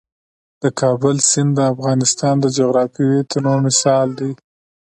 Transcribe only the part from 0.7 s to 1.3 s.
کابل